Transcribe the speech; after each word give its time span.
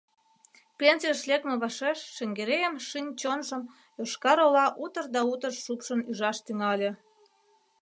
Пенсийыш 0.77 1.21
лекме 1.29 1.55
вашеш 1.61 1.99
Шаҥгерейын 2.15 2.75
шӱм-чонжым 2.87 3.61
Йошкар-Ола 3.99 4.65
утыр 4.83 5.05
да 5.13 5.21
утыр 5.31 5.53
шупшын 5.63 5.99
ӱжаш 6.09 6.37
тӱҥале. 6.45 6.91